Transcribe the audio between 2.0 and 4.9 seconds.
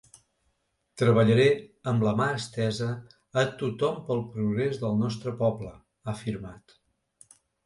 la mà estesa a tothom pel progrés